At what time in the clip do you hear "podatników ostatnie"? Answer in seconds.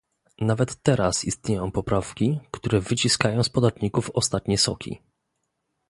3.49-4.57